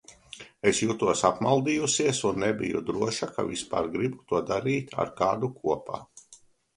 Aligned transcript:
Es 0.69 0.77
jutos 0.91 1.19
apmaldījusies 1.27 2.21
un 2.29 2.39
nebiju 2.43 2.81
droša, 2.87 3.29
ka 3.35 3.45
vispār 3.49 3.91
gribu 3.97 4.23
to 4.33 4.41
darīt 4.53 4.97
ar 5.05 5.13
kādu 5.21 5.51
kopā. 5.59 6.01